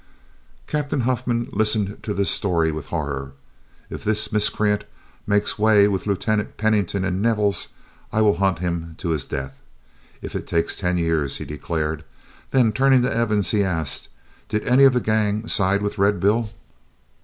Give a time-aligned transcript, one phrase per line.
[0.65, 3.33] Captain Huffman listened to this story with horror.
[3.87, 4.83] "If this miscreant
[5.27, 7.67] makes way with Lieutenant Pennington and Nevels,
[8.11, 9.61] I will hunt him to his death,
[10.19, 12.03] if it takes ten years," he declared.
[12.49, 14.09] Then turning to Evans, he asked:
[14.49, 16.49] "Did any of the gang side with Red Bill?"